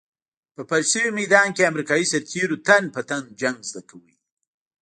[0.55, 4.13] په فرش شوي ميدان کې امريکايي سرتېرو تن په تن جنګ زده کول.